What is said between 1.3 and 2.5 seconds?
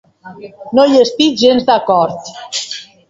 gens d'acord.